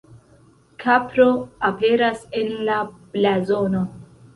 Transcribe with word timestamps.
Kapro 0.83 1.27
aperas 1.71 2.27
en 2.43 2.53
la 2.73 2.83
blazono. 2.93 3.89